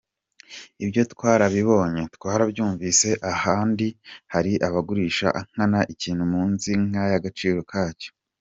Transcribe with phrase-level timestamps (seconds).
[0.83, 3.87] Ibyo twarabibonye, twarabyumvise ahandi,
[4.33, 6.69] hari abagurisha nkana ikintu munsi
[7.13, 8.09] y’agaciro kacyo.